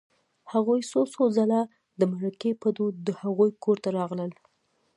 هغوی 0.51 0.79
څو 0.91 1.01
څو 1.13 1.23
ځله 1.37 1.61
د 1.99 2.01
مرکې 2.13 2.51
په 2.61 2.67
دود 2.77 2.95
د 3.07 3.09
هغوی 3.21 3.49
کور 3.63 3.77
ته 3.83 3.89
راغلل 3.99 4.31